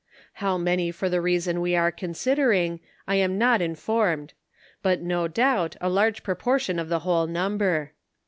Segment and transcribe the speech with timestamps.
[0.41, 4.33] How many for the reason we are considering, I am not inform ed,
[4.81, 7.91] but no doubt a large proportion of the whole number.